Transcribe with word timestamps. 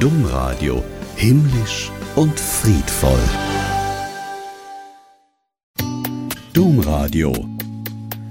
Domradio 0.00 0.82
himmlisch 1.14 1.92
und 2.16 2.40
friedvoll. 2.40 3.20
Domradio 6.54 7.34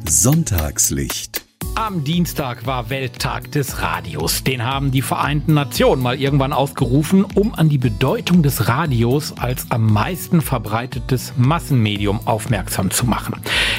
Sonntagslicht 0.04 1.46
am 1.80 2.04
Dienstag 2.04 2.66
war 2.66 2.90
Welttag 2.90 3.54
des 3.54 3.82
Radios. 3.82 4.44
Den 4.44 4.66
haben 4.66 4.92
die 4.92 5.02
Vereinten 5.02 5.54
Nationen 5.54 6.04
mal 6.04 6.20
irgendwann 6.20 6.52
ausgerufen, 6.52 7.24
um 7.24 7.56
an 7.56 7.70
die 7.70 7.78
Bedeutung 7.78 8.44
des 8.44 8.68
Radios 8.68 9.38
als 9.38 9.72
am 9.72 9.86
meisten 9.92 10.42
verbreitetes 10.42 11.34
Massenmedium 11.38 12.20
aufmerksam 12.26 12.92
zu 12.92 13.06
machen. 13.06 13.36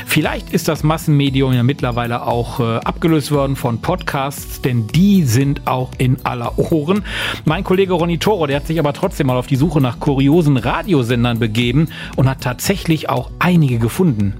Vielleicht 0.07 0.51
ist 0.51 0.67
das 0.67 0.83
Massenmedium 0.83 1.53
ja 1.53 1.63
mittlerweile 1.63 2.27
auch 2.27 2.59
äh, 2.59 2.79
abgelöst 2.79 3.33
worden 3.33 3.55
von 3.55 3.83
Podcasts, 3.83 4.63
denn 4.63 4.87
die 4.87 5.25
sind 5.25 5.67
auch 5.67 5.91
in 5.99 6.25
aller 6.25 6.59
Ohren. 6.59 7.05
Mein 7.45 7.65
Kollege 7.65 7.93
Ronny 7.93 8.17
Toro, 8.17 8.47
der 8.47 8.57
hat 8.57 8.67
sich 8.67 8.79
aber 8.79 8.95
trotzdem 8.95 9.27
mal 9.27 9.37
auf 9.37 9.47
die 9.47 9.57
Suche 9.57 9.83
nach 9.83 10.01
kuriosen 10.01 10.57
Radiosendern 10.57 11.39
begeben 11.39 11.89
und 12.17 12.31
hat 12.31 12.41
tatsächlich 12.41 13.11
auch 13.11 13.31
einige 13.39 13.79
gefunden. 13.79 14.40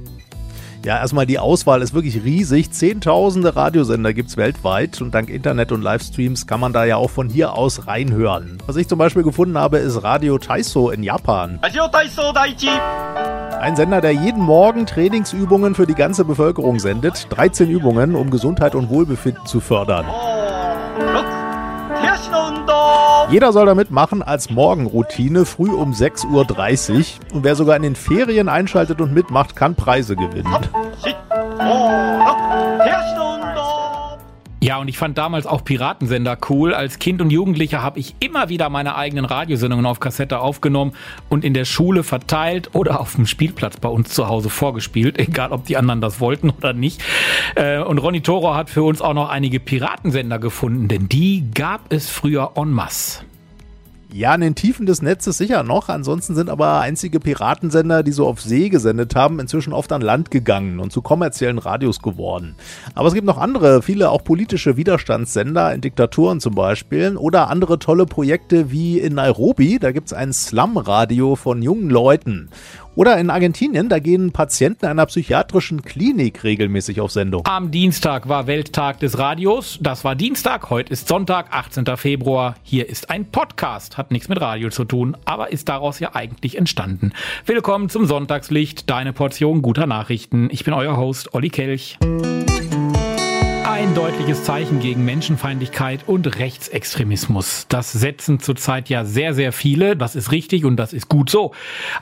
Ja, 0.83 0.99
erstmal 0.99 1.27
die 1.27 1.39
Auswahl 1.39 1.83
ist 1.83 1.93
wirklich 1.93 2.25
riesig. 2.25 2.71
Zehntausende 2.71 3.55
Radiosender 3.55 4.15
gibt 4.15 4.31
es 4.31 4.39
weltweit 4.39 5.03
und 5.03 5.13
dank 5.13 5.29
Internet 5.29 5.73
und 5.73 5.83
Livestreams 5.83 6.47
kann 6.47 6.59
man 6.59 6.73
da 6.73 6.87
ja 6.87 6.97
auch 6.97 7.11
von 7.11 7.29
hier 7.29 7.53
aus 7.53 7.87
reinhören. 7.87 8.57
Was 8.67 8.77
ich 8.77 8.89
zum 8.89 8.99
Beispiel 8.99 9.23
gefunden 9.23 9.59
habe, 9.59 9.77
ist 9.77 10.03
Radio 10.03 10.39
Taiso 10.39 10.89
in 10.91 11.03
Japan. 11.03 11.59
Radio 11.63 11.87
Taiso 11.89 12.33
Daichi. 12.33 12.71
Ein 13.61 13.77
Sender, 13.77 14.01
der 14.01 14.13
jeden 14.13 14.43
Morgen 14.43 14.87
Trainingsübungen 14.87 15.75
für 15.75 15.87
die 15.87 15.95
ganze 15.95 16.25
Bevölkerung 16.25 16.79
sendet. 16.79 17.27
13 17.29 17.69
Übungen, 17.69 18.15
um 18.15 18.31
Gesundheit 18.31 18.75
und 18.75 18.89
Wohlbefinden 18.89 19.45
zu 19.45 19.61
fördern. 19.61 20.07
Oh, 20.09 20.30
jeder 23.31 23.53
soll 23.53 23.67
damit 23.67 23.91
machen 23.91 24.23
als 24.23 24.51
Morgenroutine 24.51 25.45
früh 25.45 25.71
um 25.71 25.93
6.30 25.93 26.93
Uhr. 26.93 27.37
Und 27.37 27.45
wer 27.45 27.55
sogar 27.55 27.77
in 27.77 27.83
den 27.83 27.95
Ferien 27.95 28.49
einschaltet 28.49 29.01
und 29.01 29.13
mitmacht, 29.15 29.55
kann 29.55 29.77
Preise 29.77 30.17
gewinnen. 30.17 30.53
Ja, 34.63 34.77
und 34.79 34.89
ich 34.89 34.99
fand 34.99 35.17
damals 35.17 35.47
auch 35.47 35.65
Piratensender 35.65 36.37
cool. 36.51 36.75
Als 36.75 36.99
Kind 36.99 37.23
und 37.23 37.31
Jugendlicher 37.31 37.83
habe 37.83 37.99
ich 37.99 38.15
immer 38.21 38.51
wieder 38.51 38.69
meine 38.69 38.95
eigenen 38.95 39.25
Radiosendungen 39.25 39.87
auf 39.87 40.01
Kassette 40.01 40.39
aufgenommen 40.41 40.93
und 41.31 41.47
in 41.47 41.55
der 41.55 41.65
Schule 41.65 42.03
verteilt 42.03 42.75
oder 42.75 43.01
auf 43.01 43.15
dem 43.15 43.27
Spielplatz 43.27 43.79
bei 43.79 43.89
uns 43.89 44.11
zu 44.11 44.29
Hause 44.29 44.51
vorgespielt, 44.51 45.19
egal 45.19 45.53
ob 45.53 45.65
die 45.65 45.79
anderen 45.79 46.03
das 46.03 46.21
wollten 46.21 46.51
oder 46.51 46.75
nicht. 46.75 47.03
Äh, 47.55 47.79
und 47.79 47.99
Ronny 47.99 48.21
Toro 48.21 48.55
hat 48.55 48.69
für 48.69 48.83
uns 48.83 49.01
auch 49.01 49.15
noch 49.15 49.31
einige 49.31 49.61
Piratensender 49.61 50.39
gefunden, 50.39 50.89
denn 50.89 51.09
die 51.09 51.51
gab 51.55 51.91
es 51.91 52.11
früher 52.11 52.53
en 52.57 52.71
masse. 52.71 53.30
Ja, 54.13 54.35
in 54.35 54.41
den 54.41 54.57
Tiefen 54.57 54.87
des 54.87 55.03
Netzes 55.03 55.39
sicher 55.39 55.63
noch. 55.63 55.89
Ansonsten 55.89 56.35
sind 56.35 56.51
aber 56.51 56.81
einzige 56.81 57.21
Piratensender, 57.21 58.03
die 58.03 58.11
so 58.11 58.27
auf 58.27 58.41
See 58.41 58.69
gesendet 58.69 59.15
haben, 59.15 59.39
inzwischen 59.39 59.73
oft 59.73 59.93
an 59.93 60.03
Land 60.03 60.33
gegangen 60.33 60.81
und 60.81 60.91
zu 60.93 61.01
kommerziellen 61.01 61.59
Radios 61.59 62.03
geworden. 62.03 62.57
Aber 62.97 63.07
es 63.07 63.15
gibt 63.15 63.27
noch 63.27 63.39
andere, 63.39 63.83
viele 63.83 64.11
auch 64.11 64.25
politische 64.25 64.77
Widerstandssender, 64.77 65.73
in 65.73 65.81
Diktaturen 65.81 66.41
zum 66.41 66.57
Beispiel, 66.57 67.17
oder 67.17 67.51
andere 67.51 67.79
tolle 67.79 68.05
Projekte 68.05 68.73
wie 68.73 68.99
in 68.99 69.15
Nairobi. 69.15 69.79
Da 69.79 69.93
gibt's 69.93 70.13
ein 70.13 70.33
Slum-Radio 70.33 71.37
von 71.37 71.63
jungen 71.63 71.89
Leuten. 71.89 72.51
Oder 72.97 73.19
in 73.19 73.31
Argentinien, 73.31 73.89
da 73.89 73.99
gehen 73.99 74.33
Patienten 74.33 74.87
einer 74.87 75.07
psychiatrischen 75.07 75.83
Klinik 75.83 76.43
regelmäßig 76.43 77.01
auf 77.01 77.13
Sendung. 77.13 77.47
Am 77.47 77.71
Dienstag 77.71 78.29
war 78.29 78.47
Welttag 78.47 78.99
des 78.99 79.19
Radios. 79.19 79.79
Das 79.81 80.05
war 80.05 80.17
Dienstag, 80.17 80.71
heute 80.71 80.93
ist 80.93 81.07
Sonntag, 81.07 81.47
18. 81.51 81.85
Februar. 81.97 82.57
Hier 82.63 82.89
ist 82.89 83.09
ein 83.09 83.27
Podcast, 83.27 83.97
hat 83.97 84.11
nichts 84.11 84.29
mit 84.29 84.41
Radio 84.41 84.71
zu 84.71 84.85
tun, 84.85 85.17
aber 85.25 85.53
ist 85.53 85.69
daraus 85.69 86.01
ja 86.01 86.15
eigentlich 86.15 86.59
entstanden. 86.59 87.13
Willkommen 87.47 87.89
zum 87.89 88.07
Sonntagslicht, 88.07 88.91
deine 88.91 89.13
Portion 89.13 89.63
guter 89.63 89.87
Nachrichten. 89.87 90.49
Ich 90.51 90.65
bin 90.65 90.75
euer 90.75 90.97
Host 90.97 91.33
Olli 91.33 91.51
Kelch 91.51 91.99
ein 93.71 93.95
deutliches 93.95 94.43
Zeichen 94.43 94.81
gegen 94.81 95.05
Menschenfeindlichkeit 95.05 96.01
und 96.09 96.39
Rechtsextremismus. 96.39 97.67
Das 97.69 97.93
setzen 97.93 98.41
zurzeit 98.41 98.89
ja 98.89 99.05
sehr, 99.05 99.33
sehr 99.33 99.53
viele. 99.53 99.97
Das 99.97 100.17
ist 100.17 100.33
richtig 100.33 100.65
und 100.65 100.77
das 100.77 100.93
ist 100.93 101.09
gut 101.09 101.31
so. 101.31 101.53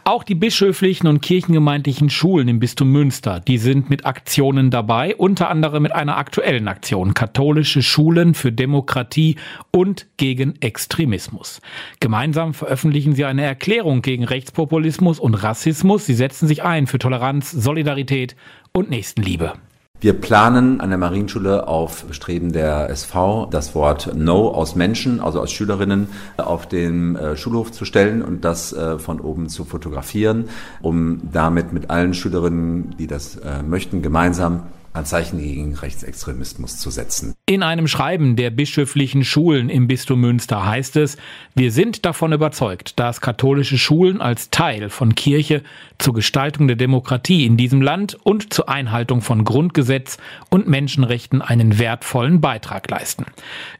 Auch 0.04 0.24
die 0.24 0.34
bischöflichen 0.34 1.06
und 1.08 1.20
kirchengemeindlichen 1.20 2.08
Schulen 2.08 2.48
im 2.48 2.58
Bistum 2.58 2.90
Münster, 2.90 3.40
die 3.40 3.58
sind 3.58 3.90
mit 3.90 4.06
Aktionen 4.06 4.70
dabei, 4.70 5.14
unter 5.14 5.50
anderem 5.50 5.82
mit 5.82 5.92
einer 5.92 6.16
aktuellen 6.16 6.68
Aktion. 6.68 7.12
Katholische 7.12 7.82
Schulen 7.82 8.32
für 8.32 8.50
Demokratie 8.50 9.36
und 9.70 10.06
gegen 10.16 10.54
Extremismus. 10.62 11.60
Gemeinsam 12.00 12.54
veröffentlichen 12.54 13.14
sie 13.14 13.26
eine 13.26 13.42
Erklärung 13.42 14.00
gegen 14.00 14.24
Rechtspopulismus 14.24 15.20
und 15.20 15.34
Rassismus. 15.34 16.06
Sie 16.06 16.14
setzen 16.14 16.48
sich 16.48 16.62
ein 16.62 16.86
für 16.86 16.98
Toleranz, 16.98 17.50
Solidarität 17.50 18.36
und 18.72 18.88
Nächstenliebe. 18.88 19.52
Wir 20.00 20.12
planen 20.12 20.81
an 20.81 20.91
der 20.91 20.98
Marienschule 20.98 21.66
auf 21.66 22.04
Streben 22.12 22.53
der 22.53 22.88
SV 22.88 23.47
das 23.50 23.75
Wort 23.75 24.14
No 24.14 24.48
aus 24.48 24.76
Menschen, 24.76 25.19
also 25.19 25.41
aus 25.41 25.50
Schülerinnen, 25.50 26.06
auf 26.36 26.69
den 26.69 27.16
äh, 27.16 27.36
Schulhof 27.36 27.72
zu 27.72 27.84
stellen 27.84 28.22
und 28.22 28.44
das 28.44 28.72
äh, 28.72 29.00
von 29.00 29.19
oben 29.19 29.48
zu 29.48 29.64
fotografieren, 29.64 30.50
um 30.82 31.20
damit 31.32 31.72
mit 31.72 31.91
allen 31.91 32.14
Schülerinnen, 32.14 32.94
die 32.97 33.09
das 33.09 33.38
äh, 33.38 33.64
möchten, 33.64 34.00
gemeinsam 34.00 34.62
ein 34.93 35.04
Zeichen 35.04 35.38
gegen 35.38 35.75
Rechtsextremismus 35.75 36.78
zu 36.78 36.91
setzen. 36.91 37.34
In 37.47 37.62
einem 37.62 37.88
Schreiben 37.88 38.37
der 38.37 38.50
bischöflichen 38.50 39.25
Schulen 39.25 39.69
im 39.69 39.87
Bistum 39.87 40.21
Münster 40.21 40.66
heißt 40.66 40.97
es, 40.97 41.16
wir 41.54 41.72
sind 41.72 42.04
davon 42.04 42.32
überzeugt, 42.32 42.98
dass 42.98 43.21
katholische 43.21 43.78
Schulen 43.78 44.21
als 44.21 44.50
Teil 44.50 44.91
von 44.91 45.15
Kirche 45.15 45.62
zur 45.98 46.15
Gestaltung 46.15 46.66
der 46.66 46.77
Demokratie 46.77 47.47
in 47.47 47.56
diesem 47.56 47.82
Land 47.82 48.16
und 48.25 48.53
zur 48.53 48.69
Einhaltung 48.69 49.22
von 49.22 49.44
Grundgesetz 49.44 50.19
und 50.50 50.69
Menschenrechten 50.69 51.43
einen 51.43 51.78
wertvollen 51.78 52.41
Beitrag 52.41 52.91
leisten. 52.91 53.27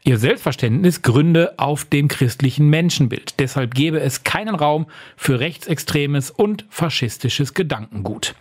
Ihr 0.03 0.17
Selbstverständnis 0.17 1.01
gründe 1.01 1.53
auf 1.57 1.85
dem 1.85 2.07
christlichen 2.07 2.69
Menschenbild. 2.69 3.39
Deshalb 3.39 3.73
gebe 3.73 3.99
es 3.99 4.23
keinen 4.23 4.55
Raum 4.55 4.87
für 5.15 5.39
rechtsextremes 5.39 6.31
und 6.31 6.65
faschistisches 6.69 7.53
Gedankengut. 7.53 8.35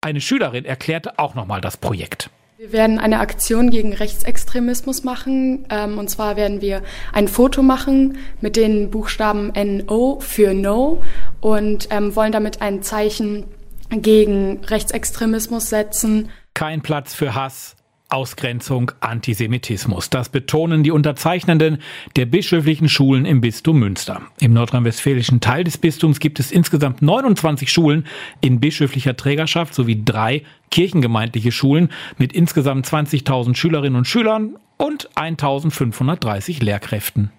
Eine 0.00 0.20
Schülerin 0.20 0.64
erklärte 0.64 1.18
auch 1.18 1.34
nochmal 1.34 1.60
das 1.60 1.76
Projekt. 1.76 2.30
Wir 2.58 2.72
werden 2.72 2.98
eine 2.98 3.20
Aktion 3.20 3.70
gegen 3.70 3.92
Rechtsextremismus 3.92 5.04
machen. 5.04 5.66
Ähm, 5.68 5.98
und 5.98 6.08
zwar 6.08 6.36
werden 6.36 6.62
wir 6.62 6.82
ein 7.12 7.28
Foto 7.28 7.62
machen 7.62 8.16
mit 8.40 8.56
den 8.56 8.90
Buchstaben 8.90 9.52
NO 9.54 10.20
für 10.20 10.54
No 10.54 11.02
und 11.40 11.88
ähm, 11.90 12.16
wollen 12.16 12.32
damit 12.32 12.62
ein 12.62 12.82
Zeichen 12.82 13.44
gegen 13.90 14.64
Rechtsextremismus 14.64 15.68
setzen. 15.68 16.30
Kein 16.54 16.80
Platz 16.80 17.14
für 17.14 17.34
Hass, 17.34 17.75
Ausgrenzung, 18.08 18.92
Antisemitismus. 19.00 20.10
Das 20.10 20.28
betonen 20.28 20.82
die 20.82 20.90
Unterzeichnenden 20.90 21.78
der 22.14 22.26
bischöflichen 22.26 22.88
Schulen 22.88 23.24
im 23.24 23.40
Bistum 23.40 23.80
Münster. 23.80 24.22
Im 24.40 24.52
nordrhein-westfälischen 24.52 25.40
Teil 25.40 25.64
des 25.64 25.76
Bistums 25.78 26.20
gibt 26.20 26.38
es 26.38 26.52
insgesamt 26.52 27.02
29 27.02 27.70
Schulen 27.70 28.06
in 28.40 28.60
bischöflicher 28.60 29.16
Trägerschaft 29.16 29.74
sowie 29.74 30.02
drei 30.04 30.42
kirchengemeindliche 30.70 31.50
Schulen 31.50 31.90
mit 32.16 32.32
insgesamt 32.32 32.86
20.000 32.86 33.56
Schülerinnen 33.56 33.96
und 33.96 34.06
Schülern 34.06 34.56
und 34.76 35.10
1.530 35.16 36.62
Lehrkräften. 36.62 37.32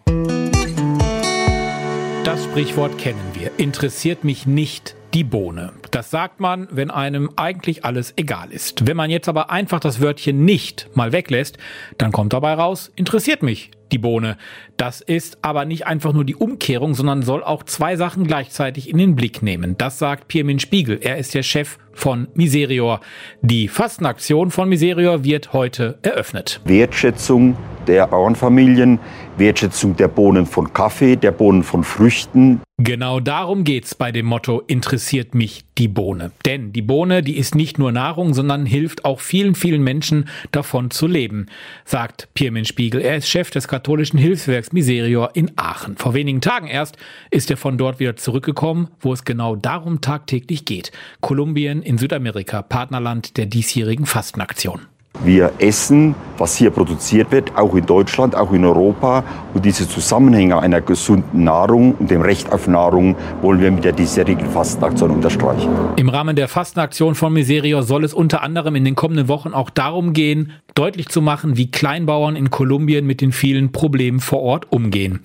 Das 2.25 2.43
Sprichwort 2.43 2.97
kennen 2.97 3.23
wir. 3.35 3.51
Interessiert 3.57 4.25
mich 4.25 4.45
nicht 4.45 4.96
die 5.13 5.23
Bohne. 5.23 5.73
Das 5.91 6.11
sagt 6.11 6.39
man, 6.39 6.67
wenn 6.71 6.91
einem 6.91 7.29
eigentlich 7.35 7.85
alles 7.85 8.13
egal 8.17 8.51
ist. 8.51 8.87
Wenn 8.87 8.97
man 8.97 9.09
jetzt 9.09 9.29
aber 9.29 9.49
einfach 9.49 9.79
das 9.79 10.01
Wörtchen 10.01 10.45
nicht 10.45 10.89
mal 10.95 11.11
weglässt, 11.11 11.57
dann 11.97 12.11
kommt 12.11 12.33
dabei 12.33 12.53
raus, 12.53 12.91
interessiert 12.95 13.43
mich 13.43 13.71
die 13.91 13.97
Bohne. 13.97 14.37
Das 14.75 15.01
ist 15.01 15.37
aber 15.41 15.65
nicht 15.65 15.87
einfach 15.87 16.13
nur 16.13 16.25
die 16.25 16.35
Umkehrung, 16.35 16.93
sondern 16.93 17.21
soll 17.21 17.43
auch 17.43 17.63
zwei 17.63 17.95
Sachen 17.95 18.27
gleichzeitig 18.27 18.89
in 18.89 18.97
den 18.97 19.15
Blick 19.15 19.41
nehmen. 19.41 19.77
Das 19.77 19.97
sagt 19.97 20.27
Pirmin 20.27 20.59
Spiegel. 20.59 20.99
Er 21.01 21.17
ist 21.17 21.33
der 21.33 21.43
Chef 21.43 21.77
von 21.97 22.27
Miserior. 22.35 23.01
Die 23.41 23.67
Fastenaktion 23.67 24.51
von 24.51 24.69
Miserior 24.69 25.23
wird 25.23 25.51
heute 25.53 25.97
eröffnet. 26.03 26.61
Wertschätzung 26.65 27.57
der 27.87 28.07
Bauernfamilien, 28.07 28.99
Wertschätzung 29.37 29.95
der 29.95 30.07
Bohnen 30.07 30.45
von 30.45 30.73
Kaffee, 30.73 31.15
der 31.15 31.31
Bohnen 31.31 31.63
von 31.63 31.83
Früchten. 31.83 32.61
Genau 32.79 33.19
darum 33.19 33.63
geht's 33.63 33.95
bei 33.95 34.11
dem 34.11 34.27
Motto 34.27 34.61
interessiert 34.67 35.33
mich 35.33 35.63
die 35.79 35.87
Bohne. 35.87 36.31
Denn 36.45 36.73
die 36.73 36.83
Bohne, 36.83 37.23
die 37.23 37.37
ist 37.37 37.55
nicht 37.55 37.79
nur 37.79 37.91
Nahrung, 37.91 38.35
sondern 38.35 38.67
hilft 38.67 39.03
auch 39.03 39.19
vielen, 39.19 39.55
vielen 39.55 39.83
Menschen 39.83 40.29
davon 40.51 40.91
zu 40.91 41.07
leben, 41.07 41.47
sagt 41.85 42.29
Pirmin 42.35 42.65
Spiegel. 42.65 43.01
Er 43.01 43.17
ist 43.17 43.29
Chef 43.29 43.49
des 43.49 43.67
katholischen 43.67 44.19
Hilfswerks 44.19 44.73
Miserior 44.73 45.31
in 45.33 45.51
Aachen. 45.55 45.97
Vor 45.97 46.13
wenigen 46.13 46.41
Tagen 46.41 46.67
erst 46.67 46.97
ist 47.31 47.49
er 47.49 47.57
von 47.57 47.79
dort 47.79 47.99
wieder 47.99 48.15
zurückgekommen, 48.15 48.89
wo 48.99 49.11
es 49.11 49.25
genau 49.25 49.55
darum 49.55 50.01
tagtäglich 50.01 50.65
geht. 50.65 50.91
Kolumbien 51.21 51.81
in 51.87 51.97
Südamerika, 51.97 52.61
Partnerland 52.61 53.37
der 53.37 53.45
diesjährigen 53.45 54.05
Fastenaktion. 54.05 54.81
Wir 55.23 55.53
essen, 55.57 56.13
was 56.37 56.55
hier 56.55 56.69
produziert 56.69 57.31
wird, 57.31 57.57
auch 57.57 57.73
in 57.75 57.85
Deutschland, 57.85 58.35
auch 58.35 58.51
in 58.51 58.63
Europa. 58.63 59.23
Und 59.53 59.65
diese 59.65 59.89
Zusammenhänge 59.89 60.59
einer 60.59 60.81
gesunden 60.81 61.43
Nahrung 61.43 61.95
und 61.95 62.11
dem 62.11 62.21
Recht 62.21 62.51
auf 62.51 62.67
Nahrung 62.67 63.15
wollen 63.41 63.59
wir 63.59 63.71
mit 63.71 63.83
der 63.83 63.93
diesjährigen 63.93 64.47
Fastenaktion 64.51 65.09
unterstreichen. 65.09 65.69
Im 65.95 66.09
Rahmen 66.09 66.35
der 66.35 66.47
Fastenaktion 66.47 67.15
von 67.15 67.33
Miserior 67.33 67.81
soll 67.81 68.03
es 68.03 68.13
unter 68.13 68.43
anderem 68.43 68.75
in 68.75 68.85
den 68.85 68.95
kommenden 68.95 69.27
Wochen 69.27 69.53
auch 69.53 69.71
darum 69.71 70.13
gehen, 70.13 70.51
deutlich 70.75 71.09
zu 71.09 71.21
machen, 71.21 71.57
wie 71.57 71.71
Kleinbauern 71.71 72.35
in 72.35 72.51
Kolumbien 72.51 73.07
mit 73.07 73.21
den 73.21 73.31
vielen 73.31 73.71
Problemen 73.71 74.19
vor 74.19 74.41
Ort 74.41 74.71
umgehen. 74.71 75.21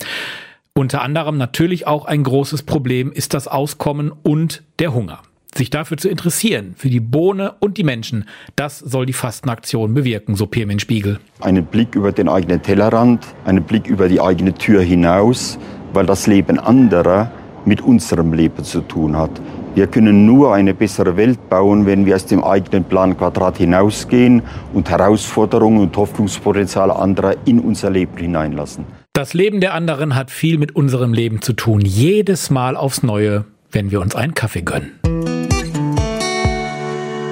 Unter 0.74 1.02
anderem 1.02 1.36
natürlich 1.36 1.86
auch 1.86 2.06
ein 2.06 2.22
großes 2.22 2.62
Problem 2.62 3.12
ist 3.12 3.34
das 3.34 3.46
Auskommen 3.46 4.10
und 4.22 4.62
der 4.78 4.94
Hunger 4.94 5.20
sich 5.54 5.70
dafür 5.70 5.96
zu 5.96 6.08
interessieren, 6.08 6.74
für 6.76 6.88
die 6.88 7.00
Bohne 7.00 7.54
und 7.60 7.78
die 7.78 7.84
Menschen, 7.84 8.24
das 8.56 8.78
soll 8.78 9.06
die 9.06 9.12
Fastenaktion 9.12 9.94
bewirken, 9.94 10.34
so 10.34 10.46
Pirmin 10.46 10.78
Spiegel. 10.78 11.18
Einen 11.40 11.64
Blick 11.64 11.94
über 11.94 12.12
den 12.12 12.28
eigenen 12.28 12.62
Tellerrand, 12.62 13.26
einen 13.44 13.62
Blick 13.62 13.86
über 13.86 14.08
die 14.08 14.20
eigene 14.20 14.54
Tür 14.54 14.82
hinaus, 14.82 15.58
weil 15.92 16.06
das 16.06 16.26
Leben 16.26 16.58
anderer 16.58 17.30
mit 17.64 17.80
unserem 17.80 18.32
Leben 18.32 18.64
zu 18.64 18.80
tun 18.80 19.16
hat. 19.16 19.30
Wir 19.74 19.86
können 19.86 20.26
nur 20.26 20.54
eine 20.54 20.74
bessere 20.74 21.16
Welt 21.16 21.48
bauen, 21.48 21.86
wenn 21.86 22.04
wir 22.04 22.14
aus 22.14 22.26
dem 22.26 22.44
eigenen 22.44 22.84
Planquadrat 22.84 23.56
hinausgehen 23.58 24.42
und 24.74 24.90
Herausforderungen 24.90 25.80
und 25.80 25.96
Hoffnungspotenziale 25.96 26.94
anderer 26.94 27.36
in 27.46 27.58
unser 27.58 27.90
Leben 27.90 28.16
hineinlassen. 28.18 28.84
Das 29.14 29.32
Leben 29.32 29.60
der 29.60 29.74
anderen 29.74 30.14
hat 30.14 30.30
viel 30.30 30.58
mit 30.58 30.76
unserem 30.76 31.14
Leben 31.14 31.40
zu 31.40 31.52
tun. 31.54 31.80
Jedes 31.80 32.50
Mal 32.50 32.76
aufs 32.76 33.02
Neue, 33.02 33.44
wenn 33.70 33.90
wir 33.90 34.00
uns 34.00 34.14
einen 34.14 34.34
Kaffee 34.34 34.62
gönnen. 34.62 34.92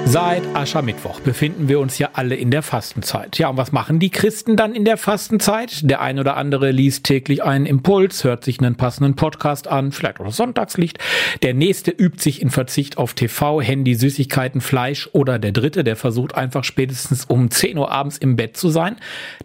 Seit 0.05 0.43
Aschermittwoch 0.55 1.21
befinden 1.21 1.69
wir 1.69 1.79
uns 1.79 1.97
ja 1.97 2.09
alle 2.13 2.35
in 2.35 2.51
der 2.51 2.63
Fastenzeit. 2.63 3.37
Ja, 3.37 3.49
und 3.49 3.57
was 3.57 3.71
machen 3.71 3.99
die 3.99 4.09
Christen 4.09 4.57
dann 4.57 4.75
in 4.75 4.83
der 4.83 4.97
Fastenzeit? 4.97 5.89
Der 5.89 6.01
ein 6.01 6.19
oder 6.19 6.35
andere 6.35 6.71
liest 6.71 7.05
täglich 7.05 7.43
einen 7.43 7.65
Impuls, 7.65 8.23
hört 8.23 8.43
sich 8.43 8.59
einen 8.59 8.75
passenden 8.75 9.15
Podcast 9.15 9.67
an, 9.67 9.91
vielleicht 9.91 10.19
auch 10.19 10.25
das 10.25 10.35
Sonntagslicht. 10.35 10.99
Der 11.43 11.53
nächste 11.53 11.91
übt 11.91 12.21
sich 12.21 12.41
in 12.41 12.49
Verzicht 12.49 12.97
auf 12.97 13.13
TV, 13.13 13.61
Handy, 13.61 13.95
Süßigkeiten, 13.95 14.59
Fleisch 14.59 15.09
oder 15.13 15.39
der 15.39 15.53
dritte, 15.53 15.83
der 15.85 15.95
versucht 15.95 16.35
einfach 16.35 16.65
spätestens 16.65 17.23
um 17.25 17.49
10 17.49 17.77
Uhr 17.77 17.91
abends 17.91 18.17
im 18.17 18.35
Bett 18.35 18.57
zu 18.57 18.69
sein. 18.69 18.97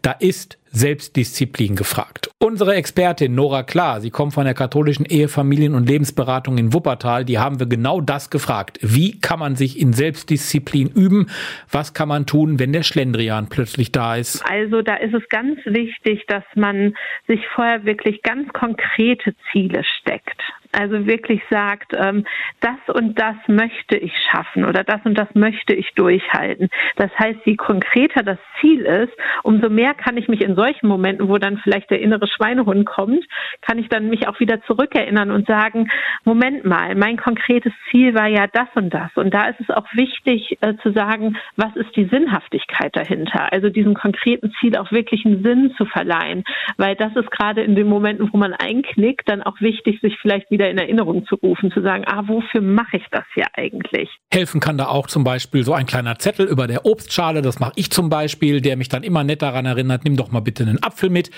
Da 0.03 0.13
ist 0.13 0.59
Selbstdisziplin 0.77 1.75
gefragt. 1.75 2.31
Unsere 2.39 2.75
Expertin 2.75 3.35
Nora 3.35 3.63
Klar, 3.63 4.03
sie 4.03 4.11
kommt 4.11 4.35
von 4.35 4.45
der 4.45 4.53
katholischen 4.53 5.07
Ehefamilien- 5.07 5.75
und 5.75 5.89
Lebensberatung 5.89 6.59
in 6.59 6.75
Wuppertal, 6.75 7.25
die 7.25 7.39
haben 7.39 7.59
wir 7.59 7.67
genau 7.67 8.03
das 8.03 8.29
gefragt. 8.29 8.79
Wie 8.83 9.19
kann 9.19 9.39
man 9.39 9.57
sich 9.57 9.81
in 9.81 9.95
Selbstdisziplin 9.95 10.89
üben? 10.89 11.31
Was 11.73 11.95
kann 11.95 12.09
man 12.09 12.27
tun, 12.27 12.59
wenn 12.59 12.75
der 12.75 12.83
Schlendrian 12.83 13.49
plötzlich 13.49 13.91
da 13.91 14.17
ist? 14.17 14.45
Also 14.45 14.83
da 14.83 14.97
ist 14.97 15.15
es 15.15 15.27
ganz 15.31 15.59
wichtig, 15.65 16.27
dass 16.29 16.45
man 16.55 16.95
sich 17.27 17.41
vorher 17.55 17.87
wirklich 17.87 18.23
ganz 18.23 18.53
konkrete 18.53 19.35
Ziele 19.51 19.83
steckt. 19.99 20.43
Also 20.79 21.07
wirklich 21.07 21.41
sagt, 21.49 21.95
ähm, 21.97 22.27
das 22.61 22.95
und 22.95 23.19
das 23.19 23.37
möchte 23.47 23.97
ich 23.97 24.13
schaffen 24.31 24.65
oder 24.67 24.85
das 24.85 25.01
und 25.05 25.17
das 25.17 25.29
möchte 25.35 25.73
ich 25.73 25.95
durchhalten. 25.95 26.69
Das 26.97 27.11
heißt, 27.19 27.41
je 27.47 27.57
konkreter 27.57 28.23
das 28.23 28.39
Ziel 28.61 28.83
ist, 28.83 29.13
umso 29.43 29.71
mehr 29.71 29.95
kann 29.95 30.19
ich 30.19 30.29
mich 30.29 30.43
in 30.43 30.55
solchen 30.55 30.87
Momenten, 30.87 31.29
wo 31.29 31.39
dann 31.39 31.57
vielleicht 31.59 31.91
der 31.91 32.01
innere 32.01 32.27
Schweinehund 32.27 32.85
kommt, 32.85 33.25
kann 33.63 33.79
ich 33.79 33.89
dann 33.89 34.11
mich 34.11 34.29
auch 34.29 34.39
wieder 34.39 34.61
zurückerinnern 34.65 35.31
und 35.31 35.47
sagen, 35.47 35.89
Moment 36.25 36.67
mal, 36.67 36.95
mein 36.95 37.17
konkretes 37.17 37.73
Ziel 37.91 38.15
war 38.15 38.27
ja 38.27 38.47
das 38.47 38.69
und 38.75 38.93
das. 38.93 39.11
Und 39.15 39.33
da 39.33 39.49
ist 39.49 39.61
es 39.61 39.71
auch 39.71 39.87
wichtig 39.95 40.59
äh, 40.61 40.75
zu 40.83 40.93
sagen, 40.93 41.39
was 41.57 41.75
ist 41.77 41.97
die 41.97 42.05
Sinnhaftigkeit 42.05 42.95
dahinter? 42.95 43.51
Also 43.51 43.71
diesem 43.71 43.95
konkreten 43.95 44.53
Ziel 44.61 44.77
auch 44.77 44.93
wirklich 44.93 45.25
einen 45.25 45.43
Sinn 45.43 45.73
zu 45.79 45.87
verleihen, 45.87 46.45
weil 46.77 46.97
das 46.97 47.17
ist 47.17 47.31
gerade 47.31 47.63
in 47.63 47.77
den 47.77 47.89
Momenten, 47.89 48.29
wo 48.31 48.37
man 48.37 48.53
einknickt, 48.53 49.27
dann 49.27 49.43
auch 49.43 49.59
wichtig, 49.61 50.01
sich 50.01 50.19
vielleicht 50.21 50.51
wieder 50.51 50.66
in 50.71 50.79
Erinnerung 50.79 51.27
zu 51.27 51.37
rufen, 51.37 51.71
zu 51.71 51.83
sagen, 51.83 52.05
ah, 52.07 52.25
wofür 52.27 52.61
mache 52.61 52.97
ich 52.97 53.05
das 53.11 53.25
hier 53.35 53.47
eigentlich? 53.55 54.09
Helfen 54.33 54.61
kann 54.61 54.79
da 54.79 54.87
auch 54.87 55.07
zum 55.07 55.25
Beispiel 55.25 55.65
so 55.65 55.73
ein 55.73 55.87
kleiner 55.87 56.19
Zettel 56.19 56.47
über 56.47 56.67
der 56.67 56.87
Obstschale, 56.87 57.43
das 57.43 57.61
mache 57.61 57.73
ich 57.77 57.91
zum 57.91 58.09
Beispiel, 58.09 58.61
der 58.61 58.77
mich 58.77 58.89
dann 58.89 59.03
immer 59.03 59.25
nett 59.25 59.43
daran 59.43 59.67
erinnert, 59.67 60.05
nimm 60.05 60.17
doch 60.17 60.31
mal 60.31 60.41
bitte 60.41 60.65
einen 60.65 60.83
Apfel 60.83 61.11
mit. 61.11 61.31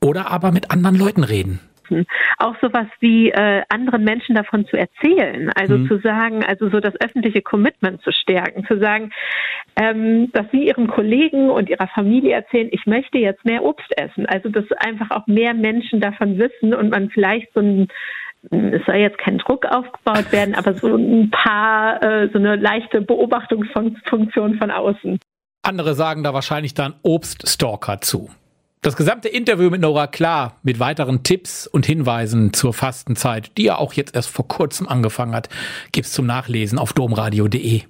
Oder 0.00 0.30
aber 0.30 0.52
mit 0.52 0.70
anderen 0.70 0.96
Leuten 0.96 1.24
reden. 1.24 1.60
Auch 2.38 2.54
sowas 2.60 2.86
wie 3.00 3.30
äh, 3.30 3.62
anderen 3.68 4.04
Menschen 4.04 4.34
davon 4.34 4.66
zu 4.66 4.76
erzählen, 4.76 5.50
also 5.54 5.76
mhm. 5.76 5.88
zu 5.88 5.98
sagen, 5.98 6.44
also 6.44 6.70
so 6.70 6.80
das 6.80 6.94
öffentliche 7.00 7.42
Commitment 7.42 8.00
zu 8.02 8.12
stärken, 8.12 8.64
zu 8.66 8.78
sagen, 8.78 9.10
ähm, 9.76 10.30
dass 10.32 10.46
sie 10.52 10.66
ihren 10.66 10.86
Kollegen 10.86 11.50
und 11.50 11.68
ihrer 11.68 11.88
Familie 11.88 12.34
erzählen, 12.34 12.68
ich 12.70 12.86
möchte 12.86 13.18
jetzt 13.18 13.44
mehr 13.44 13.64
Obst 13.64 13.90
essen, 13.96 14.26
also 14.26 14.48
dass 14.48 14.70
einfach 14.72 15.10
auch 15.10 15.26
mehr 15.26 15.54
Menschen 15.54 16.00
davon 16.00 16.38
wissen 16.38 16.74
und 16.74 16.90
man 16.90 17.10
vielleicht 17.10 17.52
so 17.54 17.60
ein 17.60 17.88
es 18.50 18.84
soll 18.86 18.96
jetzt 18.96 19.18
kein 19.18 19.38
Druck 19.38 19.66
aufgebaut 19.66 20.32
werden, 20.32 20.54
aber 20.54 20.74
so 20.74 20.94
ein 20.94 21.30
paar, 21.30 22.02
äh, 22.02 22.28
so 22.32 22.38
eine 22.38 22.56
leichte 22.56 23.00
Beobachtungsfunktion 23.02 24.54
von 24.54 24.70
außen. 24.70 25.18
Andere 25.62 25.94
sagen 25.94 26.22
da 26.22 26.32
wahrscheinlich 26.32 26.74
dann 26.74 26.94
Obststalker 27.02 28.00
zu. 28.00 28.30
Das 28.82 28.96
gesamte 28.96 29.28
Interview 29.28 29.68
mit 29.68 29.82
Nora 29.82 30.06
Klar 30.06 30.56
mit 30.62 30.80
weiteren 30.80 31.22
Tipps 31.22 31.66
und 31.66 31.84
Hinweisen 31.84 32.54
zur 32.54 32.72
Fastenzeit, 32.72 33.58
die 33.58 33.64
ja 33.64 33.76
auch 33.76 33.92
jetzt 33.92 34.16
erst 34.16 34.30
vor 34.30 34.48
kurzem 34.48 34.88
angefangen 34.88 35.34
hat, 35.34 35.50
gibt's 35.92 36.12
zum 36.12 36.24
Nachlesen 36.24 36.78
auf 36.78 36.94
domradio.de. 36.94 37.82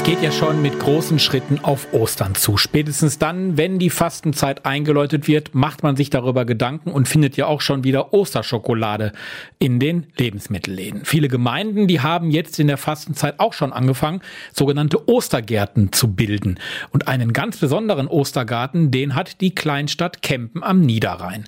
Es 0.00 0.06
geht 0.06 0.22
ja 0.22 0.32
schon 0.32 0.62
mit 0.62 0.78
großen 0.78 1.18
Schritten 1.18 1.58
auf 1.62 1.92
Ostern 1.92 2.34
zu. 2.34 2.56
Spätestens 2.56 3.18
dann, 3.18 3.58
wenn 3.58 3.78
die 3.78 3.90
Fastenzeit 3.90 4.64
eingeläutet 4.64 5.28
wird, 5.28 5.54
macht 5.54 5.82
man 5.82 5.94
sich 5.94 6.08
darüber 6.08 6.46
Gedanken 6.46 6.90
und 6.90 7.06
findet 7.06 7.36
ja 7.36 7.44
auch 7.44 7.60
schon 7.60 7.84
wieder 7.84 8.14
Osterschokolade 8.14 9.12
in 9.58 9.78
den 9.78 10.06
Lebensmittelläden. 10.16 11.04
Viele 11.04 11.28
Gemeinden, 11.28 11.86
die 11.86 12.00
haben 12.00 12.30
jetzt 12.30 12.58
in 12.58 12.68
der 12.68 12.78
Fastenzeit 12.78 13.38
auch 13.40 13.52
schon 13.52 13.74
angefangen, 13.74 14.22
sogenannte 14.54 15.06
Ostergärten 15.06 15.92
zu 15.92 16.14
bilden. 16.14 16.58
Und 16.92 17.06
einen 17.06 17.34
ganz 17.34 17.58
besonderen 17.58 18.08
Ostergarten, 18.08 18.90
den 18.90 19.14
hat 19.14 19.42
die 19.42 19.54
Kleinstadt 19.54 20.22
Kempen 20.22 20.62
am 20.62 20.80
Niederrhein. 20.80 21.44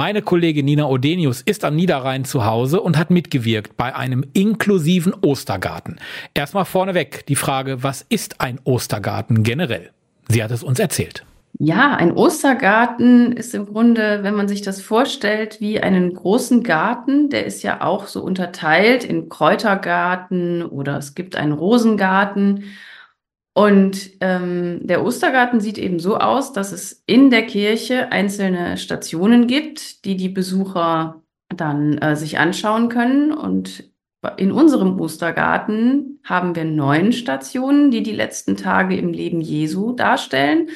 Meine 0.00 0.22
Kollegin 0.22 0.64
Nina 0.64 0.86
Odenius 0.86 1.42
ist 1.42 1.62
am 1.62 1.76
Niederrhein 1.76 2.24
zu 2.24 2.46
Hause 2.46 2.80
und 2.80 2.96
hat 2.96 3.10
mitgewirkt 3.10 3.76
bei 3.76 3.94
einem 3.94 4.24
inklusiven 4.32 5.12
Ostergarten. 5.12 6.00
Erstmal 6.32 6.64
vorneweg 6.64 7.26
die 7.26 7.36
Frage, 7.36 7.82
was 7.82 8.06
ist 8.08 8.40
ein 8.40 8.58
Ostergarten 8.64 9.42
generell? 9.42 9.90
Sie 10.26 10.42
hat 10.42 10.52
es 10.52 10.62
uns 10.62 10.78
erzählt. 10.78 11.26
Ja, 11.58 11.96
ein 11.96 12.12
Ostergarten 12.12 13.32
ist 13.32 13.54
im 13.54 13.66
Grunde, 13.66 14.20
wenn 14.22 14.34
man 14.34 14.48
sich 14.48 14.62
das 14.62 14.80
vorstellt, 14.80 15.60
wie 15.60 15.82
einen 15.82 16.14
großen 16.14 16.62
Garten. 16.62 17.28
Der 17.28 17.44
ist 17.44 17.62
ja 17.62 17.82
auch 17.82 18.06
so 18.06 18.22
unterteilt 18.22 19.04
in 19.04 19.28
Kräutergarten 19.28 20.62
oder 20.62 20.96
es 20.96 21.14
gibt 21.14 21.36
einen 21.36 21.52
Rosengarten. 21.52 22.64
Und 23.52 24.10
ähm, 24.20 24.80
der 24.82 25.04
Ostergarten 25.04 25.60
sieht 25.60 25.76
eben 25.76 25.98
so 25.98 26.16
aus, 26.18 26.52
dass 26.52 26.72
es 26.72 27.02
in 27.06 27.30
der 27.30 27.46
Kirche 27.46 28.12
einzelne 28.12 28.76
Stationen 28.76 29.46
gibt, 29.46 30.04
die 30.04 30.16
die 30.16 30.28
Besucher 30.28 31.22
dann 31.54 31.98
äh, 31.98 32.14
sich 32.14 32.38
anschauen 32.38 32.88
können. 32.88 33.32
Und 33.32 33.90
in 34.36 34.52
unserem 34.52 35.00
Ostergarten 35.00 36.20
haben 36.24 36.54
wir 36.54 36.64
neun 36.64 37.12
Stationen, 37.12 37.90
die 37.90 38.02
die 38.02 38.12
letzten 38.12 38.56
Tage 38.56 38.96
im 38.96 39.12
Leben 39.12 39.40
Jesu 39.40 39.92
darstellen. 39.92 40.68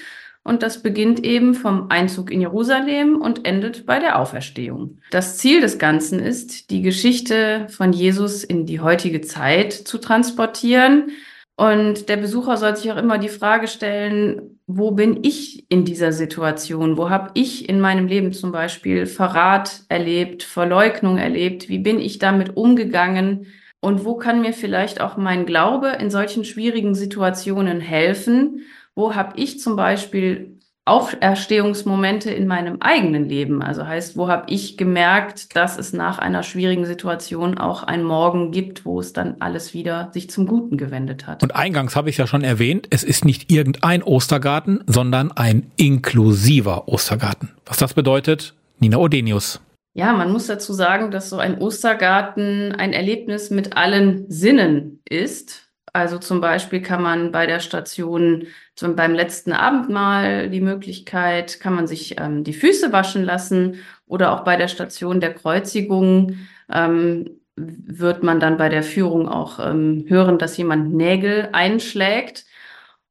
Und 0.42 0.62
das 0.62 0.82
beginnt 0.82 1.24
eben 1.24 1.54
vom 1.54 1.90
Einzug 1.90 2.30
in 2.30 2.40
Jerusalem 2.40 3.20
und 3.20 3.46
endet 3.46 3.86
bei 3.86 3.98
der 3.98 4.18
Auferstehung. 4.18 4.98
Das 5.10 5.38
Ziel 5.38 5.60
des 5.60 5.78
Ganzen 5.78 6.18
ist, 6.18 6.70
die 6.70 6.82
Geschichte 6.82 7.66
von 7.70 7.92
Jesus 7.92 8.44
in 8.44 8.66
die 8.66 8.80
heutige 8.80 9.22
Zeit 9.22 9.72
zu 9.72 9.96
transportieren 9.98 11.12
und 11.56 12.08
der 12.08 12.16
Besucher 12.16 12.56
soll 12.56 12.76
sich 12.76 12.90
auch 12.90 12.96
immer 12.96 13.18
die 13.18 13.28
Frage 13.28 13.68
stellen, 13.68 14.58
wo 14.66 14.90
bin 14.90 15.22
ich 15.22 15.70
in 15.70 15.84
dieser 15.84 16.12
Situation? 16.12 16.96
Wo 16.96 17.10
habe 17.10 17.30
ich 17.34 17.68
in 17.68 17.80
meinem 17.80 18.06
Leben 18.08 18.32
zum 18.32 18.50
Beispiel 18.50 19.06
Verrat 19.06 19.82
erlebt, 19.88 20.42
Verleugnung 20.42 21.18
erlebt? 21.18 21.68
Wie 21.68 21.78
bin 21.78 22.00
ich 22.00 22.18
damit 22.18 22.56
umgegangen? 22.56 23.46
Und 23.80 24.04
wo 24.04 24.16
kann 24.16 24.40
mir 24.40 24.52
vielleicht 24.52 25.00
auch 25.00 25.16
mein 25.16 25.46
Glaube 25.46 25.90
in 26.00 26.10
solchen 26.10 26.44
schwierigen 26.44 26.94
Situationen 26.94 27.80
helfen? 27.80 28.62
Wo 28.96 29.14
habe 29.14 29.38
ich 29.38 29.60
zum 29.60 29.76
Beispiel 29.76 30.58
Auferstehungsmomente 30.86 32.30
in 32.30 32.46
meinem 32.46 32.76
eigenen 32.80 33.26
Leben. 33.26 33.62
Also 33.62 33.86
heißt, 33.86 34.18
wo 34.18 34.28
habe 34.28 34.52
ich 34.52 34.76
gemerkt, 34.76 35.56
dass 35.56 35.78
es 35.78 35.94
nach 35.94 36.18
einer 36.18 36.42
schwierigen 36.42 36.84
Situation 36.84 37.56
auch 37.56 37.82
einen 37.84 38.04
Morgen 38.04 38.50
gibt, 38.50 38.84
wo 38.84 39.00
es 39.00 39.14
dann 39.14 39.36
alles 39.40 39.72
wieder 39.72 40.10
sich 40.12 40.28
zum 40.28 40.46
Guten 40.46 40.76
gewendet 40.76 41.26
hat. 41.26 41.42
Und 41.42 41.56
eingangs 41.56 41.96
habe 41.96 42.10
ich 42.10 42.18
ja 42.18 42.26
schon 42.26 42.44
erwähnt, 42.44 42.86
es 42.90 43.02
ist 43.02 43.24
nicht 43.24 43.50
irgendein 43.50 44.02
Ostergarten, 44.02 44.84
sondern 44.86 45.32
ein 45.32 45.70
inklusiver 45.76 46.86
Ostergarten. 46.86 47.50
Was 47.64 47.78
das 47.78 47.94
bedeutet, 47.94 48.54
Nina 48.78 48.98
Odenius. 48.98 49.60
Ja, 49.94 50.12
man 50.12 50.32
muss 50.32 50.48
dazu 50.48 50.72
sagen, 50.72 51.10
dass 51.12 51.30
so 51.30 51.38
ein 51.38 51.58
Ostergarten 51.58 52.72
ein 52.72 52.92
Erlebnis 52.92 53.50
mit 53.50 53.76
allen 53.76 54.28
Sinnen 54.28 55.00
ist 55.08 55.63
Also 55.94 56.18
zum 56.18 56.40
Beispiel 56.40 56.82
kann 56.82 57.02
man 57.02 57.30
bei 57.30 57.46
der 57.46 57.60
Station 57.60 58.48
zum, 58.74 58.96
beim 58.96 59.14
letzten 59.14 59.52
Abendmahl 59.52 60.50
die 60.50 60.60
Möglichkeit, 60.60 61.60
kann 61.60 61.72
man 61.72 61.86
sich 61.86 62.20
ähm, 62.20 62.42
die 62.42 62.52
Füße 62.52 62.92
waschen 62.92 63.22
lassen 63.22 63.76
oder 64.04 64.32
auch 64.32 64.42
bei 64.42 64.56
der 64.56 64.66
Station 64.66 65.20
der 65.20 65.32
Kreuzigung 65.34 66.38
ähm, 66.68 67.38
wird 67.54 68.24
man 68.24 68.40
dann 68.40 68.56
bei 68.56 68.68
der 68.68 68.82
Führung 68.82 69.28
auch 69.28 69.60
ähm, 69.60 70.06
hören, 70.08 70.38
dass 70.38 70.56
jemand 70.56 70.92
Nägel 70.92 71.50
einschlägt. 71.52 72.44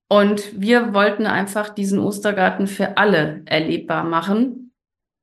Und 0.10 0.44
wir 0.60 0.94
wollten 0.94 1.26
einfach 1.26 1.70
diesen 1.70 2.00
Ostergarten 2.00 2.68
für 2.68 2.98
alle 2.98 3.44
erlebbar 3.46 4.04
machen. 4.04 4.74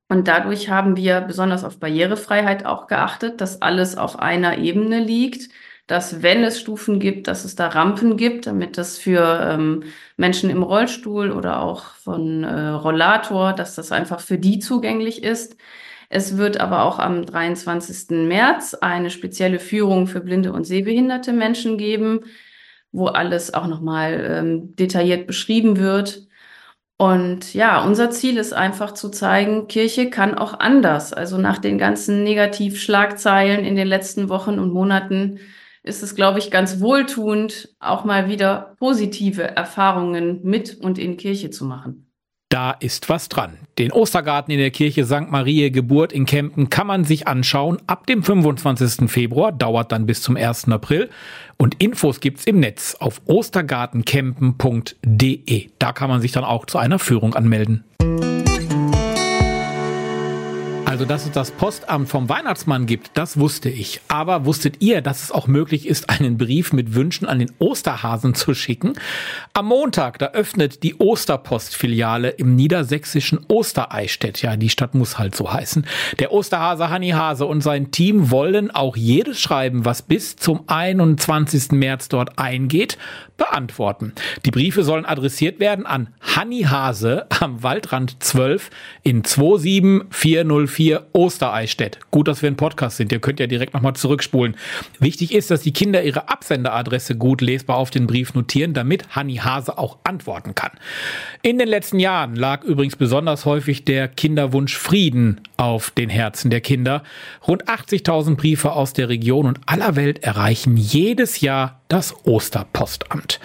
Und 0.09 0.27
dadurch 0.27 0.69
haben 0.69 0.97
wir 0.97 1.21
besonders 1.21 1.63
auf 1.63 1.79
Barrierefreiheit 1.79 2.65
auch 2.65 2.87
geachtet, 2.87 3.39
dass 3.39 3.61
alles 3.61 3.99
auf 3.99 4.17
einer 4.17 4.57
Ebene 4.57 4.99
liegt 4.99 5.49
dass 5.87 6.21
wenn 6.21 6.43
es 6.43 6.59
Stufen 6.59 6.99
gibt, 6.99 7.27
dass 7.27 7.45
es 7.45 7.55
da 7.55 7.67
Rampen 7.67 8.17
gibt, 8.17 8.47
damit 8.47 8.77
das 8.77 8.97
für 8.97 9.39
ähm, 9.51 9.83
Menschen 10.17 10.49
im 10.49 10.63
Rollstuhl 10.63 11.31
oder 11.31 11.61
auch 11.61 11.95
von 11.95 12.43
äh, 12.43 12.69
Rollator, 12.69 13.53
dass 13.53 13.75
das 13.75 13.91
einfach 13.91 14.19
für 14.19 14.37
die 14.37 14.59
zugänglich 14.59 15.23
ist. 15.23 15.57
Es 16.09 16.37
wird 16.37 16.59
aber 16.59 16.83
auch 16.83 16.99
am 16.99 17.25
23. 17.25 18.27
März 18.27 18.73
eine 18.73 19.09
spezielle 19.09 19.59
Führung 19.59 20.07
für 20.07 20.19
blinde 20.21 20.51
und 20.53 20.65
sehbehinderte 20.65 21.33
Menschen 21.33 21.77
geben, 21.77 22.21
wo 22.91 23.07
alles 23.07 23.53
auch 23.53 23.67
nochmal 23.67 24.25
ähm, 24.29 24.75
detailliert 24.75 25.25
beschrieben 25.27 25.77
wird. 25.77 26.27
Und 26.97 27.53
ja, 27.53 27.83
unser 27.83 28.11
Ziel 28.11 28.37
ist 28.37 28.53
einfach 28.53 28.93
zu 28.93 29.09
zeigen, 29.09 29.67
Kirche 29.67 30.09
kann 30.09 30.37
auch 30.37 30.59
anders. 30.59 31.13
Also 31.13 31.37
nach 31.37 31.57
den 31.57 31.77
ganzen 31.77 32.23
Negativschlagzeilen 32.23 33.65
in 33.65 33.75
den 33.75 33.87
letzten 33.87 34.29
Wochen 34.29 34.59
und 34.59 34.71
Monaten 34.71 35.39
ist 35.83 36.03
es, 36.03 36.15
glaube 36.15 36.39
ich, 36.39 36.51
ganz 36.51 36.79
wohltuend, 36.79 37.75
auch 37.79 38.05
mal 38.05 38.29
wieder 38.29 38.75
positive 38.79 39.43
Erfahrungen 39.43 40.39
mit 40.43 40.79
und 40.79 40.99
in 40.99 41.17
Kirche 41.17 41.49
zu 41.49 41.65
machen. 41.65 42.07
Da 42.49 42.71
ist 42.71 43.07
was 43.07 43.29
dran. 43.29 43.57
Den 43.79 43.93
Ostergarten 43.93 44.51
in 44.51 44.59
der 44.59 44.71
Kirche 44.71 45.05
St. 45.05 45.31
Marie 45.31 45.71
Geburt 45.71 46.11
in 46.11 46.25
Kempen 46.25 46.69
kann 46.69 46.85
man 46.85 47.05
sich 47.05 47.25
anschauen. 47.25 47.77
Ab 47.87 48.05
dem 48.07 48.23
25. 48.23 49.09
Februar, 49.09 49.53
dauert 49.53 49.93
dann 49.93 50.05
bis 50.05 50.21
zum 50.21 50.35
1. 50.35 50.67
April. 50.67 51.09
Und 51.57 51.81
Infos 51.81 52.19
gibt's 52.19 52.43
im 52.43 52.59
Netz 52.59 52.97
auf 52.99 53.21
ostergartenkempen.de. 53.25 55.69
Da 55.79 55.93
kann 55.93 56.09
man 56.09 56.19
sich 56.19 56.33
dann 56.33 56.43
auch 56.43 56.65
zu 56.65 56.77
einer 56.77 56.99
Führung 56.99 57.35
anmelden. 57.35 57.85
Also, 60.85 61.05
dass 61.05 61.25
es 61.25 61.31
das 61.31 61.51
Postamt 61.51 62.09
vom 62.09 62.27
Weihnachtsmann 62.27 62.85
gibt, 62.85 63.11
das 63.13 63.39
wusste 63.39 63.69
ich. 63.69 64.01
Aber 64.09 64.45
wusstet 64.45 64.81
ihr, 64.81 65.01
dass 65.01 65.23
es 65.23 65.31
auch 65.31 65.47
möglich 65.47 65.87
ist, 65.87 66.09
einen 66.09 66.37
Brief 66.37 66.73
mit 66.73 66.95
Wünschen 66.95 67.27
an 67.27 67.39
den 67.39 67.51
Osterhasen 67.59 68.35
zu 68.35 68.53
schicken? 68.53 68.93
Am 69.53 69.67
Montag, 69.67 70.19
da 70.19 70.31
öffnet 70.31 70.83
die 70.83 70.95
Osterpostfiliale 70.95 72.29
im 72.31 72.55
niedersächsischen 72.55 73.45
Ostereichstätt. 73.47 74.41
Ja, 74.41 74.57
die 74.57 74.69
Stadt 74.69 74.93
muss 74.93 75.17
halt 75.17 75.33
so 75.33 75.53
heißen. 75.53 75.85
Der 76.19 76.33
Osterhase 76.33 76.89
Hanni 76.89 77.11
Hase 77.11 77.45
und 77.45 77.61
sein 77.61 77.91
Team 77.91 78.29
wollen 78.29 78.69
auch 78.69 78.97
jedes 78.97 79.39
Schreiben, 79.39 79.85
was 79.85 80.01
bis 80.01 80.35
zum 80.35 80.63
21. 80.67 81.71
März 81.71 82.09
dort 82.09 82.37
eingeht, 82.37 82.97
beantworten. 83.37 84.13
Die 84.45 84.51
Briefe 84.51 84.83
sollen 84.83 85.05
adressiert 85.05 85.59
werden 85.59 85.85
an 85.85 86.09
Hanni 86.19 86.63
Hase 86.63 87.27
am 87.39 87.63
Waldrand 87.63 88.21
12 88.21 88.69
in 89.03 89.23
27404 89.23 90.43
Ostereichstätt. 91.13 91.99
Gut, 92.11 92.27
dass 92.27 92.41
wir 92.41 92.49
ein 92.49 92.55
Podcast 92.55 92.97
sind. 92.97 93.11
Ihr 93.11 93.19
könnt 93.19 93.39
ja 93.39 93.47
direkt 93.47 93.73
nochmal 93.73 93.95
zurückspulen. 93.95 94.55
Wichtig 94.99 95.33
ist, 95.33 95.51
dass 95.51 95.61
die 95.61 95.73
Kinder 95.73 96.03
ihre 96.03 96.29
Absenderadresse 96.29 97.17
gut 97.17 97.41
lesbar 97.41 97.77
auf 97.77 97.89
den 97.89 98.07
Brief 98.07 98.33
notieren, 98.33 98.73
damit 98.73 99.15
Hanni 99.15 99.35
Hase 99.35 99.77
auch 99.77 99.97
antworten 100.03 100.55
kann. 100.55 100.71
In 101.41 101.57
den 101.57 101.67
letzten 101.67 101.99
Jahren 101.99 102.35
lag 102.35 102.63
übrigens 102.63 102.95
besonders 102.95 103.45
häufig 103.45 103.85
der 103.85 104.07
Kinderwunsch 104.07 104.77
Frieden 104.77 105.41
auf 105.57 105.91
den 105.91 106.09
Herzen 106.09 106.49
der 106.49 106.61
Kinder. 106.61 107.03
Rund 107.47 107.67
80.000 107.67 108.35
Briefe 108.35 108.71
aus 108.73 108.93
der 108.93 109.09
Region 109.09 109.45
und 109.45 109.59
aller 109.65 109.95
Welt 109.95 110.23
erreichen 110.23 110.77
jedes 110.77 111.41
Jahr 111.41 111.81
das 111.87 112.15
Osterpostamt. 112.25 113.39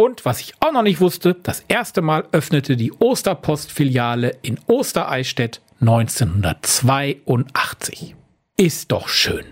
Und 0.00 0.24
was 0.24 0.40
ich 0.40 0.54
auch 0.60 0.72
noch 0.72 0.82
nicht 0.82 1.02
wusste, 1.02 1.36
das 1.42 1.62
erste 1.68 2.00
Mal 2.00 2.24
öffnete 2.32 2.78
die 2.78 2.90
Osterpostfiliale 2.90 4.38
in 4.40 4.58
Ostereichstätt 4.66 5.60
1982. 5.80 8.14
Ist 8.58 8.92
doch 8.92 9.08
schön. 9.08 9.46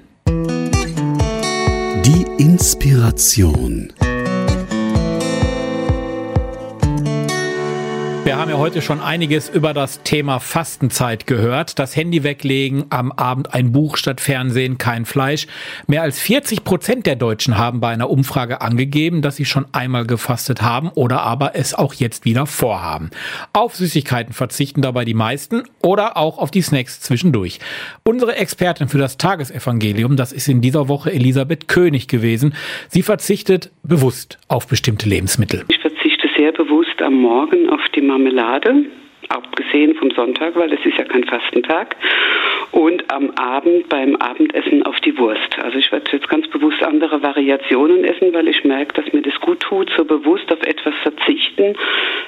Die 2.05 2.27
Inspiration. 2.37 3.95
Wir 8.29 8.37
haben 8.37 8.51
ja 8.51 8.59
heute 8.59 8.83
schon 8.83 9.01
einiges 9.01 9.49
über 9.49 9.73
das 9.73 10.03
Thema 10.03 10.39
Fastenzeit 10.39 11.27
gehört. 11.27 11.79
Das 11.79 11.97
Handy 11.97 12.25
weglegen, 12.25 12.85
am 12.91 13.11
Abend 13.11 13.55
ein 13.55 13.73
Buch 13.73 13.97
statt 13.97 14.21
Fernsehen, 14.21 14.77
kein 14.77 15.07
Fleisch. 15.07 15.47
Mehr 15.87 16.03
als 16.03 16.21
40 16.21 16.63
Prozent 16.63 17.07
der 17.07 17.17
Deutschen 17.17 17.57
haben 17.57 17.81
bei 17.81 17.89
einer 17.89 18.11
Umfrage 18.11 18.61
angegeben, 18.61 19.23
dass 19.23 19.37
sie 19.37 19.47
schon 19.47 19.65
einmal 19.73 20.05
gefastet 20.05 20.61
haben 20.61 20.91
oder 20.91 21.23
aber 21.23 21.57
es 21.57 21.73
auch 21.73 21.95
jetzt 21.95 22.27
wieder 22.27 22.45
vorhaben. 22.45 23.09
Auf 23.55 23.77
Süßigkeiten 23.77 24.35
verzichten 24.35 24.83
dabei 24.83 25.07
die 25.07 25.15
meisten 25.15 25.63
oder 25.81 26.19
auch 26.19 26.37
auf 26.37 26.51
die 26.51 26.61
Snacks 26.61 27.01
zwischendurch. 27.01 27.61
Unsere 28.05 28.37
Expertin 28.37 28.89
für 28.89 28.99
das 28.99 29.17
Tagesevangelium, 29.17 30.17
das 30.17 30.33
ist 30.33 30.49
in 30.49 30.61
dieser 30.61 30.89
Woche 30.89 31.11
Elisabeth 31.11 31.67
König 31.67 32.09
gewesen. 32.09 32.55
Sie 32.89 33.03
verzichtet 33.03 33.71
bewusst 33.83 34.39
auf 34.49 34.67
bestimmte 34.67 35.09
Lebensmittel. 35.09 35.65
Ich 35.71 35.79
sehr 36.39 36.53
bewusst 36.53 37.03
am 37.03 37.15
Morgen 37.15 37.69
auf 37.69 37.81
die 37.97 38.01
Marmelade, 38.01 38.85
abgesehen 39.29 39.97
vom 39.97 40.13
Sonntag, 40.13 40.55
weil 40.55 40.73
es 40.73 40.85
ist 40.87 40.97
ja 40.97 41.05
kein 41.05 41.25
Fastentag. 41.25 41.97
Und 42.71 43.11
am 43.11 43.31
Abend 43.33 43.89
beim 43.89 44.17
Abendessen 44.17 44.83
auf 44.85 44.99
die 45.01 45.17
Wurst. 45.19 45.59
Also 45.63 45.79
ich 45.79 45.91
werde 45.91 46.11
jetzt 46.13 46.29
ganz 46.29 46.49
bewusst 46.49 46.83
andere 46.83 47.23
Variationen 47.23 48.05
essen, 48.05 48.33
weil 48.33 48.49
ich 48.49 48.65
merke, 48.65 49.01
dass 49.01 49.13
mir 49.13 49.23
das 49.23 49.39
gut 49.41 49.61
tut, 49.61 49.91
so 49.97 50.05
bewusst 50.05 50.53
auf 50.53 50.63
etwas 50.63 50.95
verzichten, 51.03 51.75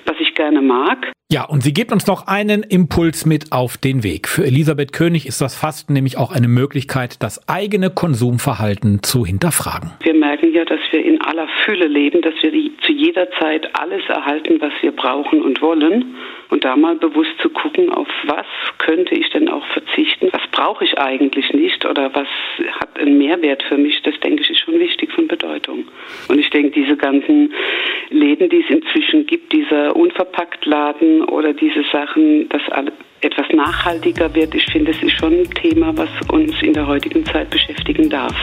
was 0.07 0.17
ich 0.19 0.35
gerne 0.35 0.63
mag. 0.63 1.13
Ja, 1.33 1.45
und 1.45 1.63
sie 1.63 1.73
gibt 1.73 1.93
uns 1.93 2.09
noch 2.09 2.27
einen 2.27 2.65
Impuls 2.65 3.25
mit 3.25 3.53
auf 3.53 3.77
den 3.77 4.03
Weg. 4.03 4.27
Für 4.27 4.45
Elisabeth 4.45 4.93
König 4.93 5.27
ist 5.27 5.41
das 5.41 5.55
Fasten 5.55 5.93
nämlich 5.93 6.19
auch 6.19 6.33
eine 6.33 6.49
Möglichkeit, 6.49 7.23
das 7.23 7.49
eigene 7.49 7.89
Konsumverhalten 7.89 9.05
zu 9.05 9.25
hinterfragen. 9.25 9.93
Wir 10.03 10.15
merken 10.15 10.53
ja, 10.53 10.65
dass 10.65 10.81
wir 10.91 11.05
in 11.05 11.21
aller 11.21 11.47
Fülle 11.65 11.87
leben, 11.87 12.21
dass 12.23 12.35
wir 12.43 12.51
zu 12.85 12.93
jeder 12.93 13.31
Zeit 13.39 13.69
alles 13.79 14.03
erhalten, 14.09 14.61
was 14.61 14.73
wir 14.81 14.91
brauchen 14.91 15.41
und 15.41 15.63
wollen. 15.63 16.17
Und 16.49 16.65
da 16.65 16.75
mal 16.75 16.97
bewusst 16.97 17.39
zu 17.41 17.49
gucken, 17.51 17.91
auf 17.91 18.09
was 18.27 18.47
könnte 18.79 19.15
ich 19.15 19.31
denn 19.31 19.49
auch 19.49 19.65
verzichten, 19.69 20.30
was 20.33 20.43
brauche 20.53 20.85
ich 20.85 20.99
eigentlich 20.99 21.53
nicht 21.53 21.85
oder 21.85 22.15
was 22.15 22.29
hat 22.81 22.99
einen 22.99 23.19
Mehrwert 23.19 23.63
für 23.65 23.77
mich, 23.77 24.01
das 24.03 24.19
denke 24.21 24.43
ich 24.43 24.51
ist 24.51 24.61
schon 24.61 24.79
wichtig 24.79 25.13
von 25.13 25.29
Bedeutung. 25.29 25.85
Und 26.29 26.39
ich 26.39 26.51
denke, 26.51 26.71
diese 26.71 26.97
ganzen 26.97 27.53
Läden, 28.11 28.49
die 28.49 28.63
es 28.63 28.71
inzwischen 28.71 29.27
gibt, 29.27 29.53
dieser 29.53 29.95
Unverpacktladen 29.97 31.25
oder 31.25 31.53
diese 31.53 31.85
Sachen, 31.93 32.49
dass 32.49 32.63
etwas 33.21 33.47
nachhaltiger 33.53 34.35
wird, 34.35 34.55
ich 34.55 34.67
finde, 34.67 34.93
es 34.93 35.03
ist 35.03 35.19
schon 35.19 35.33
ein 35.33 35.51
Thema, 35.51 35.97
was 35.97 36.09
uns 36.31 36.61
in 36.63 36.73
der 36.73 36.87
heutigen 36.87 37.25
Zeit 37.27 37.51
beschäftigen 37.51 38.09
darf. 38.09 38.35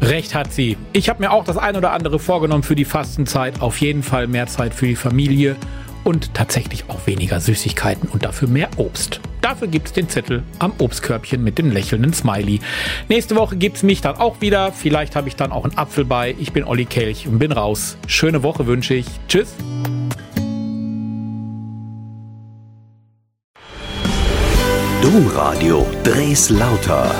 Recht 0.00 0.34
hat 0.34 0.52
sie. 0.52 0.76
Ich 0.92 1.08
habe 1.08 1.22
mir 1.22 1.30
auch 1.30 1.44
das 1.44 1.56
ein 1.56 1.76
oder 1.76 1.92
andere 1.92 2.18
vorgenommen 2.18 2.64
für 2.64 2.74
die 2.74 2.84
Fastenzeit. 2.84 3.60
Auf 3.60 3.78
jeden 3.78 4.02
Fall 4.02 4.26
mehr 4.26 4.46
Zeit 4.46 4.74
für 4.74 4.86
die 4.86 4.96
Familie 4.96 5.56
und 6.04 6.34
tatsächlich 6.34 6.84
auch 6.88 7.06
weniger 7.06 7.40
Süßigkeiten 7.40 8.08
und 8.08 8.24
dafür 8.24 8.48
mehr 8.48 8.68
Obst. 8.76 9.20
Dafür 9.40 9.68
gibt's 9.68 9.92
den 9.92 10.08
Zettel 10.08 10.44
am 10.58 10.72
Obstkörbchen 10.78 11.42
mit 11.42 11.58
dem 11.58 11.70
lächelnden 11.70 12.12
Smiley. 12.12 12.60
Nächste 13.08 13.34
Woche 13.36 13.56
gibt's 13.56 13.82
mich 13.82 14.00
dann 14.00 14.16
auch 14.16 14.40
wieder. 14.40 14.72
Vielleicht 14.72 15.16
habe 15.16 15.28
ich 15.28 15.36
dann 15.36 15.52
auch 15.52 15.64
einen 15.64 15.76
Apfel 15.76 16.04
bei. 16.04 16.34
Ich 16.38 16.52
bin 16.52 16.64
Olli 16.64 16.84
Kelch 16.84 17.26
und 17.26 17.38
bin 17.38 17.52
raus. 17.52 17.96
Schöne 18.06 18.42
Woche 18.42 18.66
wünsche 18.66 18.94
ich. 18.94 19.06
Tschüss. 19.28 19.54
Domradio 25.02 25.84
Dres 26.04 26.48
Lauter 26.50 27.12